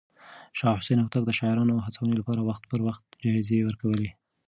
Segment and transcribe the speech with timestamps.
[0.59, 4.09] شاه حسين هوتک د شاعرانو هڅونې لپاره وخت پر وخت جايزې ورکولې.